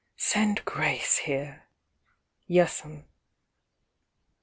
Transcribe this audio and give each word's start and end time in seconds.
"Send 0.17 0.65
Grace 0.65 1.19
here." 1.19 1.65
"Yes, 2.47 2.83
'm." 2.83 3.05